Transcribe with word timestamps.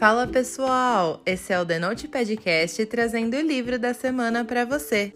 Fala 0.00 0.26
pessoal, 0.26 1.20
esse 1.26 1.52
é 1.52 1.60
o 1.60 1.66
The 1.66 1.78
Note 1.78 2.08
Podcast 2.08 2.86
trazendo 2.86 3.36
o 3.36 3.40
livro 3.42 3.78
da 3.78 3.92
semana 3.92 4.46
para 4.46 4.64
você. 4.64 5.12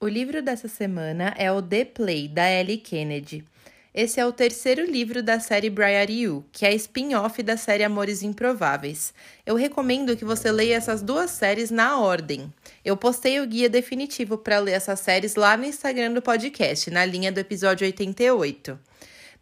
O 0.00 0.08
livro 0.08 0.42
dessa 0.42 0.66
semana 0.66 1.32
é 1.38 1.52
o 1.52 1.62
The 1.62 1.84
Play 1.84 2.26
da 2.26 2.50
Ellie 2.50 2.78
Kennedy. 2.78 3.44
Esse 3.94 4.18
é 4.18 4.26
o 4.26 4.32
terceiro 4.32 4.84
livro 4.84 5.22
da 5.22 5.38
série 5.38 5.70
Briar 5.70 6.10
You, 6.10 6.44
que 6.50 6.66
é 6.66 6.74
spin-off 6.74 7.40
da 7.44 7.56
série 7.56 7.84
Amores 7.84 8.24
Improváveis. 8.24 9.14
Eu 9.46 9.54
recomendo 9.54 10.16
que 10.16 10.24
você 10.24 10.50
leia 10.50 10.74
essas 10.74 11.00
duas 11.00 11.30
séries 11.30 11.70
na 11.70 12.00
ordem. 12.00 12.52
Eu 12.84 12.96
postei 12.96 13.38
o 13.38 13.46
guia 13.46 13.68
definitivo 13.68 14.36
para 14.36 14.58
ler 14.58 14.72
essas 14.72 14.98
séries 14.98 15.36
lá 15.36 15.56
no 15.56 15.64
Instagram 15.64 16.12
do 16.12 16.20
podcast, 16.20 16.90
na 16.90 17.04
linha 17.04 17.30
do 17.30 17.38
episódio 17.38 17.86
88. 17.86 18.76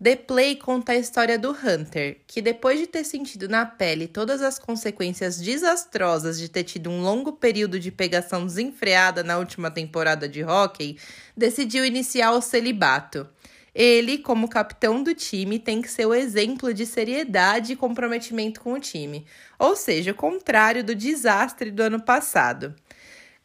The 0.01 0.15
Play 0.15 0.55
conta 0.55 0.93
a 0.93 0.97
história 0.97 1.37
do 1.37 1.51
Hunter, 1.51 2.19
que 2.25 2.41
depois 2.41 2.79
de 2.79 2.87
ter 2.87 3.03
sentido 3.03 3.49
na 3.49 3.67
pele 3.67 4.07
todas 4.07 4.43
as 4.43 4.57
consequências 4.57 5.41
desastrosas 5.41 6.39
de 6.39 6.49
ter 6.49 6.63
tido 6.63 6.89
um 6.89 7.03
longo 7.03 7.33
período 7.33 7.81
de 7.81 7.91
pegação 7.91 8.47
desenfreada 8.47 9.25
na 9.25 9.39
última 9.39 9.73
temporada 9.73 10.29
de 10.29 10.45
hockey, 10.45 10.97
decidiu 11.37 11.85
iniciar 11.85 12.31
o 12.31 12.41
celibato. 12.41 13.29
Ele, 13.75 14.19
como 14.19 14.49
capitão 14.49 15.03
do 15.03 15.13
time, 15.15 15.59
tem 15.59 15.83
que 15.83 15.91
ser 15.91 16.07
o 16.07 16.15
exemplo 16.15 16.73
de 16.73 16.87
seriedade 16.87 17.73
e 17.73 17.77
comprometimento 17.77 18.61
com 18.61 18.75
o 18.75 18.81
time, 18.81 19.27
ou 19.59 19.75
seja, 19.75 20.13
o 20.13 20.15
contrário 20.15 20.85
do 20.85 20.95
desastre 20.95 21.73
do 21.73 21.83
ano 21.83 22.01
passado. 22.01 22.73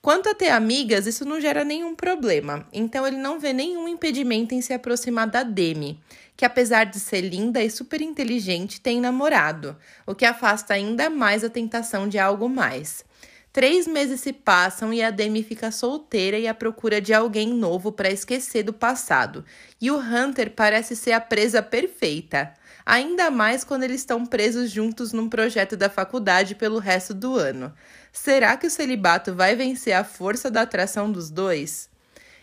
Quanto 0.04 0.28
a 0.28 0.36
ter 0.36 0.50
amigas, 0.50 1.08
isso 1.08 1.24
não 1.24 1.40
gera 1.40 1.64
nenhum 1.64 1.96
problema, 1.96 2.68
então 2.74 3.08
ele 3.08 3.16
não 3.16 3.40
vê 3.40 3.54
nenhum 3.54 3.88
impedimento 3.88 4.54
em 4.54 4.60
se 4.60 4.74
aproximar 4.74 5.28
da 5.28 5.44
Demi, 5.44 5.98
que 6.36 6.44
apesar 6.44 6.84
de 6.84 7.00
ser 7.00 7.22
linda 7.22 7.64
e 7.64 7.70
super 7.70 8.02
inteligente, 8.02 8.82
tem 8.82 9.00
namorado, 9.00 9.78
o 10.06 10.14
que 10.14 10.26
afasta 10.26 10.74
ainda 10.74 11.10
mais 11.10 11.42
a 11.42 11.50
tentação 11.50 12.06
de 12.06 12.20
algo 12.20 12.50
mais. 12.50 13.06
Três 13.54 13.88
meses 13.88 14.20
se 14.20 14.34
passam 14.34 14.94
e 14.94 15.02
a 15.02 15.10
Demi 15.10 15.42
fica 15.42 15.72
solteira 15.72 16.38
e 16.38 16.50
à 16.50 16.54
procura 16.54 17.00
de 17.00 17.14
alguém 17.14 17.54
novo 17.54 17.90
para 17.90 18.12
esquecer 18.12 18.64
do 18.64 18.74
passado. 18.74 19.46
E 19.80 19.90
o 19.90 19.98
Hunter 19.98 20.52
parece 20.52 20.98
ser 20.98 21.14
a 21.14 21.22
presa 21.22 21.62
perfeita. 21.62 22.52
Ainda 22.86 23.32
mais 23.32 23.64
quando 23.64 23.84
eles 23.84 24.02
estão 24.02 24.26
presos 24.26 24.70
juntos 24.70 25.14
num 25.14 25.30
projeto 25.30 25.78
da 25.78 25.90
faculdade 25.90 26.56
pelo 26.56 26.80
resto 26.80 27.14
do 27.14 27.36
ano. 27.36 27.72
Será 28.14 28.56
que 28.56 28.68
o 28.68 28.70
celibato 28.70 29.34
vai 29.34 29.56
vencer 29.56 29.92
a 29.92 30.04
força 30.04 30.52
da 30.52 30.62
atração 30.62 31.12
dos 31.12 31.32
dois? 31.32 31.90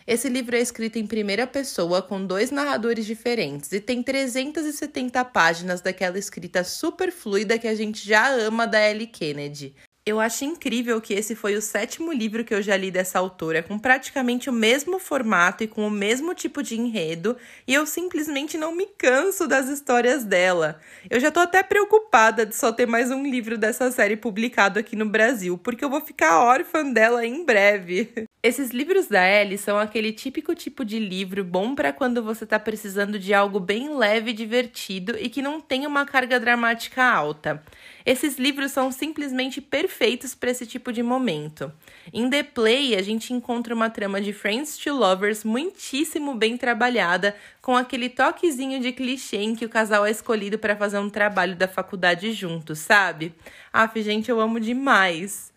Esse 0.05 0.27
livro 0.27 0.53
é 0.57 0.59
escrito 0.59 0.99
em 0.99 1.07
primeira 1.07 1.47
pessoa 1.47 2.01
com 2.01 2.25
dois 2.25 2.51
narradores 2.51 3.05
diferentes 3.05 3.71
e 3.71 3.79
tem 3.79 4.03
370 4.03 5.23
páginas 5.23 5.79
daquela 5.79 6.19
escrita 6.19 6.65
super 6.65 7.09
fluida 7.09 7.57
que 7.57 7.69
a 7.69 7.73
gente 7.73 8.05
já 8.05 8.29
ama 8.31 8.67
da 8.67 8.85
Ellie 8.85 9.07
Kennedy. 9.07 9.73
Eu 10.03 10.19
acho 10.19 10.43
incrível 10.43 10.99
que 10.99 11.13
esse 11.13 11.35
foi 11.35 11.53
o 11.53 11.61
sétimo 11.61 12.11
livro 12.11 12.43
que 12.43 12.55
eu 12.55 12.61
já 12.63 12.75
li 12.75 12.89
dessa 12.89 13.19
autora, 13.19 13.61
com 13.61 13.77
praticamente 13.77 14.49
o 14.49 14.53
mesmo 14.53 14.97
formato 14.97 15.63
e 15.63 15.67
com 15.67 15.85
o 15.85 15.91
mesmo 15.91 16.33
tipo 16.33 16.63
de 16.63 16.75
enredo, 16.75 17.37
e 17.67 17.73
eu 17.75 17.85
simplesmente 17.85 18.57
não 18.57 18.75
me 18.75 18.87
canso 18.97 19.47
das 19.47 19.69
histórias 19.69 20.23
dela. 20.23 20.79
Eu 21.07 21.19
já 21.19 21.29
tô 21.29 21.39
até 21.39 21.61
preocupada 21.61 22.47
de 22.47 22.55
só 22.55 22.71
ter 22.71 22.87
mais 22.87 23.11
um 23.11 23.23
livro 23.23 23.59
dessa 23.59 23.91
série 23.91 24.17
publicado 24.17 24.79
aqui 24.79 24.95
no 24.95 25.05
Brasil, 25.05 25.55
porque 25.55 25.85
eu 25.85 25.89
vou 25.89 26.01
ficar 26.01 26.39
órfã 26.39 26.83
dela 26.83 27.23
em 27.23 27.45
breve. 27.45 28.11
Esses 28.43 28.71
livros 28.71 29.05
da 29.05 29.23
Ellie 29.23 29.55
são 29.55 29.77
aquele 29.77 30.11
típico 30.11 30.55
tipo 30.55 30.83
de 30.83 30.97
livro 30.97 31.43
bom 31.43 31.75
para 31.75 31.93
quando 31.93 32.23
você 32.23 32.43
tá 32.43 32.57
precisando 32.57 33.19
de 33.19 33.35
algo 33.35 33.59
bem 33.59 33.95
leve 33.95 34.31
e 34.31 34.33
divertido 34.33 35.15
e 35.15 35.29
que 35.29 35.43
não 35.43 35.61
tem 35.61 35.85
uma 35.85 36.07
carga 36.07 36.39
dramática 36.39 37.03
alta. 37.03 37.61
Esses 38.03 38.39
livros 38.39 38.71
são 38.71 38.91
simplesmente 38.91 39.61
perfeitos 39.61 39.90
para 40.33 40.51
esse 40.51 40.65
tipo 40.65 40.91
de 40.91 41.03
momento. 41.03 41.71
Em 42.13 42.29
The 42.29 42.43
Play, 42.43 42.95
a 42.95 43.01
gente 43.01 43.33
encontra 43.33 43.73
uma 43.73 43.89
trama 43.89 44.19
de 44.19 44.33
Friends 44.33 44.77
to 44.77 44.93
Lovers 44.93 45.43
muitíssimo 45.43 46.35
bem 46.35 46.57
trabalhada, 46.57 47.35
com 47.61 47.75
aquele 47.75 48.09
toquezinho 48.09 48.79
de 48.79 48.91
clichê 48.91 49.37
em 49.37 49.55
que 49.55 49.65
o 49.65 49.69
casal 49.69 50.05
é 50.05 50.11
escolhido 50.11 50.57
para 50.57 50.75
fazer 50.75 50.99
um 50.99 51.09
trabalho 51.09 51.55
da 51.55 51.67
faculdade 51.67 52.31
juntos, 52.33 52.79
sabe? 52.79 53.33
Aff, 53.71 54.01
gente, 54.01 54.29
eu 54.29 54.39
amo 54.39 54.59
demais. 54.59 55.51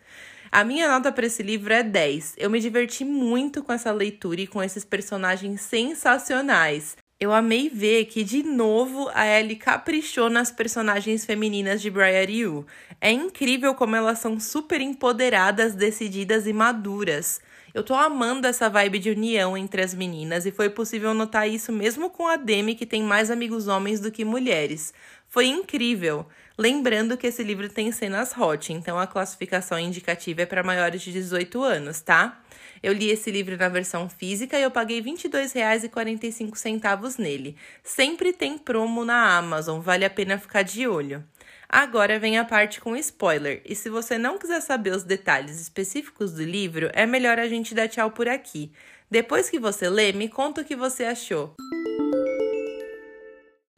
A 0.51 0.63
minha 0.63 0.87
nota 0.87 1.11
para 1.11 1.25
esse 1.25 1.43
livro 1.43 1.73
é 1.73 1.83
10. 1.83 2.35
Eu 2.37 2.49
me 2.49 2.59
diverti 2.59 3.03
muito 3.03 3.63
com 3.63 3.73
essa 3.73 3.91
leitura 3.91 4.41
e 4.41 4.47
com 4.47 4.63
esses 4.63 4.85
personagens 4.85 5.61
sensacionais. 5.61 6.95
Eu 7.25 7.33
amei 7.33 7.69
ver 7.69 8.05
que, 8.05 8.23
de 8.23 8.43
novo, 8.43 9.09
a 9.11 9.25
Ellie 9.25 9.55
caprichou 9.55 10.29
nas 10.29 10.51
personagens 10.51 11.25
femininas 11.25 11.81
de 11.81 11.89
Briar 11.89 12.29
You. 12.29 12.67
É 13.01 13.11
incrível 13.11 13.73
como 13.73 13.95
elas 13.95 14.19
são 14.19 14.39
super 14.39 14.79
empoderadas, 14.79 15.73
decididas 15.73 16.45
e 16.45 16.53
maduras. 16.53 17.41
Eu 17.75 17.83
tô 17.83 17.93
amando 17.93 18.47
essa 18.47 18.67
vibe 18.69 18.99
de 18.99 19.09
união 19.09 19.57
entre 19.57 19.81
as 19.81 19.93
meninas 19.93 20.45
e 20.45 20.51
foi 20.51 20.69
possível 20.69 21.13
notar 21.13 21.49
isso 21.49 21.73
mesmo 21.73 22.09
com 22.09 22.25
a 22.25 22.37
Demi, 22.37 22.73
que 22.73 22.85
tem 22.85 23.03
mais 23.03 23.29
amigos 23.29 23.67
homens 23.67 23.99
do 23.99 24.09
que 24.09 24.23
mulheres. 24.23 24.93
Foi 25.27 25.47
incrível. 25.47 26.25
Lembrando 26.57 27.17
que 27.17 27.27
esse 27.27 27.43
livro 27.43 27.67
tem 27.67 27.91
cenas 27.91 28.31
hot, 28.37 28.71
então 28.71 28.97
a 28.97 29.05
classificação 29.05 29.77
indicativa 29.77 30.43
é 30.43 30.45
para 30.45 30.63
maiores 30.63 31.01
de 31.01 31.11
18 31.11 31.61
anos, 31.61 31.99
tá? 31.99 32.41
Eu 32.81 32.93
li 32.93 33.09
esse 33.09 33.29
livro 33.29 33.57
na 33.57 33.67
versão 33.67 34.07
física 34.07 34.57
e 34.57 34.63
eu 34.63 34.71
paguei 34.71 35.01
R$ 35.01 35.11
22,45 35.11 37.19
nele. 37.19 37.57
Sempre 37.83 38.31
tem 38.31 38.57
promo 38.57 39.03
na 39.03 39.37
Amazon, 39.37 39.81
vale 39.81 40.05
a 40.05 40.09
pena 40.09 40.37
ficar 40.37 40.61
de 40.61 40.87
olho. 40.87 41.21
Agora 41.67 42.19
vem 42.19 42.37
a 42.37 42.45
parte 42.45 42.79
com 42.79 42.95
spoiler, 42.95 43.61
e 43.65 43.75
se 43.75 43.89
você 43.89 44.17
não 44.17 44.37
quiser 44.37 44.61
saber 44.61 44.91
os 44.91 45.03
detalhes 45.03 45.59
específicos 45.59 46.33
do 46.33 46.43
livro, 46.43 46.89
é 46.93 47.05
melhor 47.05 47.39
a 47.39 47.47
gente 47.47 47.73
dar 47.73 47.87
tchau 47.87 48.11
por 48.11 48.27
aqui. 48.27 48.71
Depois 49.09 49.49
que 49.49 49.59
você 49.59 49.89
lê, 49.89 50.11
me 50.13 50.29
conta 50.29 50.61
o 50.61 50.65
que 50.65 50.75
você 50.75 51.05
achou. 51.05 51.55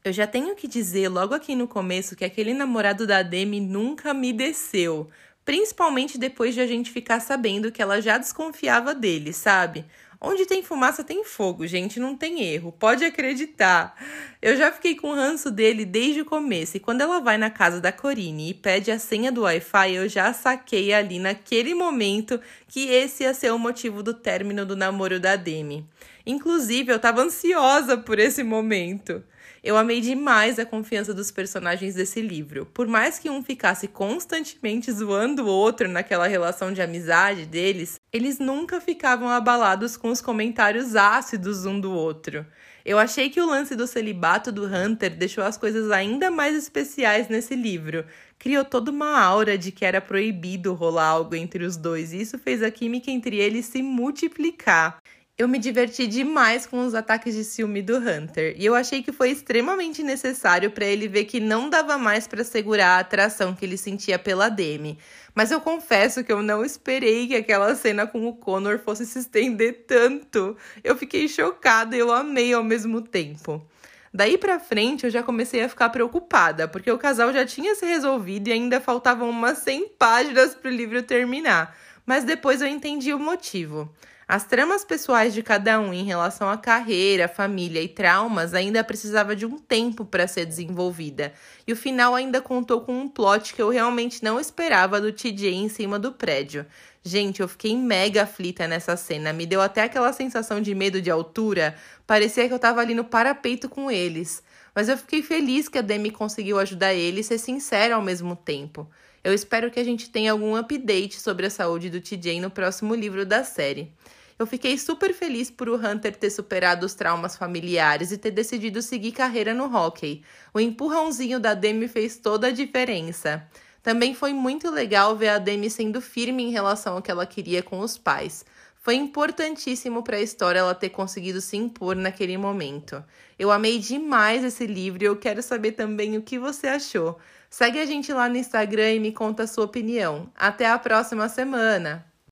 Eu 0.04 0.12
já 0.12 0.26
tenho 0.26 0.54
que 0.54 0.68
dizer 0.68 1.08
logo 1.08 1.34
aqui 1.34 1.54
no 1.54 1.68
começo 1.68 2.16
que 2.16 2.24
aquele 2.24 2.54
namorado 2.54 3.06
da 3.06 3.22
Demi 3.22 3.60
nunca 3.60 4.14
me 4.14 4.32
desceu. 4.32 5.10
Principalmente 5.44 6.18
depois 6.18 6.54
de 6.54 6.60
a 6.60 6.66
gente 6.66 6.90
ficar 6.90 7.20
sabendo 7.20 7.72
que 7.72 7.82
ela 7.82 8.00
já 8.00 8.16
desconfiava 8.16 8.94
dele, 8.94 9.32
sabe? 9.32 9.84
Onde 10.20 10.46
tem 10.46 10.62
fumaça 10.62 11.04
tem 11.04 11.22
fogo, 11.24 11.66
gente, 11.66 12.00
não 12.00 12.16
tem 12.16 12.42
erro, 12.42 12.72
pode 12.72 13.04
acreditar. 13.04 13.94
Eu 14.40 14.56
já 14.56 14.70
fiquei 14.70 14.94
com 14.94 15.12
ranço 15.12 15.50
dele 15.50 15.84
desde 15.84 16.20
o 16.20 16.24
começo 16.24 16.76
e 16.76 16.80
quando 16.80 17.00
ela 17.00 17.18
vai 17.18 17.36
na 17.36 17.50
casa 17.50 17.80
da 17.80 17.90
Corine 17.90 18.50
e 18.50 18.54
pede 18.54 18.88
a 18.88 18.96
senha 18.96 19.32
do 19.32 19.42
Wi-Fi, 19.42 19.92
eu 19.92 20.08
já 20.08 20.32
saquei 20.32 20.92
ali 20.92 21.18
naquele 21.18 21.74
momento 21.74 22.40
que 22.68 22.88
esse 22.88 23.24
ia 23.24 23.34
ser 23.34 23.52
o 23.52 23.58
motivo 23.58 24.00
do 24.00 24.14
término 24.14 24.64
do 24.64 24.76
namoro 24.76 25.18
da 25.18 25.34
Demi. 25.34 25.84
Inclusive, 26.24 26.92
eu 26.92 27.00
tava 27.00 27.22
ansiosa 27.22 27.98
por 27.98 28.20
esse 28.20 28.44
momento. 28.44 29.24
Eu 29.60 29.76
amei 29.76 30.00
demais 30.00 30.56
a 30.60 30.64
confiança 30.64 31.12
dos 31.12 31.32
personagens 31.32 31.96
desse 31.96 32.20
livro. 32.20 32.64
Por 32.66 32.86
mais 32.86 33.18
que 33.18 33.28
um 33.28 33.42
ficasse 33.42 33.88
constantemente 33.88 34.92
zoando 34.92 35.46
o 35.46 35.48
outro 35.48 35.88
naquela 35.88 36.28
relação 36.28 36.72
de 36.72 36.80
amizade 36.80 37.44
deles, 37.44 37.98
eles 38.12 38.38
nunca 38.38 38.80
ficavam 38.80 39.28
abalados 39.28 39.96
com 39.96 40.10
os 40.10 40.20
comentários 40.20 40.94
ácidos 40.94 41.66
um 41.66 41.80
do 41.80 41.90
outro. 41.90 42.46
Eu 42.88 42.98
achei 42.98 43.28
que 43.28 43.38
o 43.38 43.46
lance 43.46 43.76
do 43.76 43.86
celibato 43.86 44.50
do 44.50 44.64
Hunter 44.64 45.14
deixou 45.14 45.44
as 45.44 45.58
coisas 45.58 45.90
ainda 45.90 46.30
mais 46.30 46.56
especiais 46.56 47.28
nesse 47.28 47.54
livro. 47.54 48.06
Criou 48.38 48.64
toda 48.64 48.90
uma 48.90 49.20
aura 49.20 49.58
de 49.58 49.70
que 49.70 49.84
era 49.84 50.00
proibido 50.00 50.72
rolar 50.72 51.08
algo 51.08 51.34
entre 51.34 51.64
os 51.64 51.76
dois, 51.76 52.14
e 52.14 52.22
isso 52.22 52.38
fez 52.38 52.62
a 52.62 52.70
química 52.70 53.10
entre 53.10 53.36
eles 53.36 53.66
se 53.66 53.82
multiplicar. 53.82 55.02
Eu 55.38 55.46
me 55.46 55.60
diverti 55.60 56.08
demais 56.08 56.66
com 56.66 56.84
os 56.84 56.96
ataques 56.96 57.32
de 57.32 57.44
ciúme 57.44 57.80
do 57.80 57.96
Hunter, 57.96 58.56
e 58.58 58.66
eu 58.66 58.74
achei 58.74 59.04
que 59.04 59.12
foi 59.12 59.30
extremamente 59.30 60.02
necessário 60.02 60.68
para 60.72 60.84
ele 60.84 61.06
ver 61.06 61.26
que 61.26 61.38
não 61.38 61.70
dava 61.70 61.96
mais 61.96 62.26
para 62.26 62.42
segurar 62.42 62.96
a 62.96 62.98
atração 62.98 63.54
que 63.54 63.64
ele 63.64 63.76
sentia 63.76 64.18
pela 64.18 64.48
Demi. 64.48 64.98
Mas 65.32 65.52
eu 65.52 65.60
confesso 65.60 66.24
que 66.24 66.32
eu 66.32 66.42
não 66.42 66.64
esperei 66.64 67.28
que 67.28 67.36
aquela 67.36 67.72
cena 67.76 68.04
com 68.04 68.26
o 68.26 68.34
Connor 68.34 68.80
fosse 68.80 69.06
se 69.06 69.20
estender 69.20 69.84
tanto. 69.86 70.56
Eu 70.82 70.96
fiquei 70.96 71.28
chocada 71.28 71.94
e 71.94 72.00
eu 72.00 72.12
amei 72.12 72.52
ao 72.52 72.64
mesmo 72.64 73.00
tempo. 73.00 73.64
Daí 74.12 74.36
para 74.36 74.58
frente 74.58 75.04
eu 75.04 75.10
já 75.10 75.22
comecei 75.22 75.62
a 75.62 75.68
ficar 75.68 75.90
preocupada, 75.90 76.66
porque 76.66 76.90
o 76.90 76.98
casal 76.98 77.32
já 77.32 77.46
tinha 77.46 77.76
se 77.76 77.86
resolvido 77.86 78.48
e 78.48 78.52
ainda 78.52 78.80
faltavam 78.80 79.30
umas 79.30 79.58
100 79.58 79.90
páginas 79.90 80.56
para 80.56 80.68
o 80.68 80.74
livro 80.74 81.00
terminar. 81.00 81.76
Mas 82.04 82.24
depois 82.24 82.60
eu 82.60 82.66
entendi 82.66 83.14
o 83.14 83.20
motivo. 83.20 83.88
As 84.28 84.44
tramas 84.44 84.84
pessoais 84.84 85.32
de 85.32 85.42
cada 85.42 85.80
um 85.80 85.90
em 85.90 86.04
relação 86.04 86.50
à 86.50 86.58
carreira, 86.58 87.26
família 87.26 87.80
e 87.80 87.88
traumas 87.88 88.52
ainda 88.52 88.84
precisava 88.84 89.34
de 89.34 89.46
um 89.46 89.56
tempo 89.56 90.04
para 90.04 90.28
ser 90.28 90.44
desenvolvida, 90.44 91.32
e 91.66 91.72
o 91.72 91.76
final 91.76 92.14
ainda 92.14 92.38
contou 92.42 92.82
com 92.82 92.92
um 92.92 93.08
plot 93.08 93.54
que 93.54 93.62
eu 93.62 93.70
realmente 93.70 94.22
não 94.22 94.38
esperava 94.38 95.00
do 95.00 95.10
TJ 95.10 95.54
em 95.54 95.70
cima 95.70 95.98
do 95.98 96.12
prédio. 96.12 96.66
Gente, 97.02 97.40
eu 97.40 97.48
fiquei 97.48 97.74
mega 97.74 98.24
aflita 98.24 98.68
nessa 98.68 98.98
cena, 98.98 99.32
me 99.32 99.46
deu 99.46 99.62
até 99.62 99.84
aquela 99.84 100.12
sensação 100.12 100.60
de 100.60 100.74
medo 100.74 101.00
de 101.00 101.10
altura, 101.10 101.74
parecia 102.06 102.46
que 102.46 102.52
eu 102.52 102.58
tava 102.58 102.82
ali 102.82 102.94
no 102.94 103.04
parapeito 103.04 103.66
com 103.66 103.90
eles. 103.90 104.42
Mas 104.74 104.90
eu 104.90 104.98
fiquei 104.98 105.22
feliz 105.22 105.70
que 105.70 105.78
a 105.78 105.80
Demi 105.80 106.10
conseguiu 106.10 106.58
ajudar 106.58 106.92
ele 106.92 107.22
e 107.22 107.24
ser 107.24 107.38
sincera 107.38 107.94
ao 107.94 108.02
mesmo 108.02 108.36
tempo. 108.36 108.86
Eu 109.24 109.32
espero 109.32 109.70
que 109.70 109.80
a 109.80 109.84
gente 109.84 110.10
tenha 110.10 110.32
algum 110.32 110.54
update 110.54 111.18
sobre 111.18 111.46
a 111.46 111.50
saúde 111.50 111.88
do 111.88 111.98
TJ 111.98 112.42
no 112.42 112.50
próximo 112.50 112.94
livro 112.94 113.24
da 113.24 113.42
série. 113.42 113.90
Eu 114.38 114.46
fiquei 114.46 114.78
super 114.78 115.12
feliz 115.12 115.50
por 115.50 115.68
o 115.68 115.74
Hunter 115.74 116.14
ter 116.14 116.30
superado 116.30 116.86
os 116.86 116.94
traumas 116.94 117.36
familiares 117.36 118.12
e 118.12 118.16
ter 118.16 118.30
decidido 118.30 118.80
seguir 118.80 119.10
carreira 119.10 119.52
no 119.52 119.64
hockey. 119.64 120.22
O 120.54 120.60
empurrãozinho 120.60 121.40
da 121.40 121.54
Demi 121.54 121.88
fez 121.88 122.16
toda 122.18 122.46
a 122.46 122.52
diferença. 122.52 123.44
Também 123.82 124.14
foi 124.14 124.32
muito 124.32 124.70
legal 124.70 125.16
ver 125.16 125.30
a 125.30 125.38
Demi 125.38 125.68
sendo 125.68 126.00
firme 126.00 126.44
em 126.44 126.50
relação 126.50 126.94
ao 126.94 127.02
que 127.02 127.10
ela 127.10 127.26
queria 127.26 127.64
com 127.64 127.80
os 127.80 127.98
pais. 127.98 128.44
Foi 128.76 128.94
importantíssimo 128.94 130.04
para 130.04 130.18
a 130.18 130.22
história 130.22 130.60
ela 130.60 130.74
ter 130.74 130.90
conseguido 130.90 131.40
se 131.40 131.56
impor 131.56 131.96
naquele 131.96 132.38
momento. 132.38 133.04
Eu 133.36 133.50
amei 133.50 133.78
demais 133.80 134.44
esse 134.44 134.66
livro 134.66 135.02
e 135.02 135.06
eu 135.06 135.16
quero 135.16 135.42
saber 135.42 135.72
também 135.72 136.16
o 136.16 136.22
que 136.22 136.38
você 136.38 136.68
achou. 136.68 137.18
Segue 137.50 137.80
a 137.80 137.86
gente 137.86 138.12
lá 138.12 138.28
no 138.28 138.36
Instagram 138.36 138.92
e 138.92 139.00
me 139.00 139.10
conta 139.10 139.42
a 139.42 139.46
sua 139.48 139.64
opinião. 139.64 140.30
Até 140.36 140.66
a 140.66 140.78
próxima 140.78 141.28
semana! 141.28 142.06